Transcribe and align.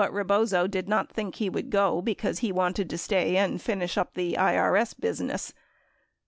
1019 0.01 0.03
him, 0.03 0.27
but 0.27 0.27
Eebozo 0.65 0.71
did 0.71 0.89
not 0.89 1.11
think 1.11 1.35
he 1.35 1.47
would 1.47 1.69
go 1.69 2.01
because 2.01 2.39
he 2.39 2.51
wanted 2.51 2.89
to 2.89 2.97
stay 2.97 3.37
and 3.37 3.61
finish 3.61 3.99
up 3.99 4.15
the 4.15 4.33
IRS 4.33 4.99
business. 4.99 5.53